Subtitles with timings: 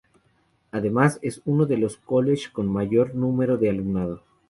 [0.71, 4.23] Además, es uno de los colleges con mayor número de alumnado.